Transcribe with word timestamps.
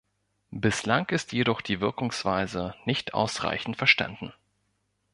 Bislang 0.55 1.07
ist 1.11 1.31
jedoch 1.31 1.61
die 1.61 1.79
Wirkungsweise 1.79 2.73
nicht 2.85 3.13
ausreichend 3.13 3.77
verstanden. 3.77 4.33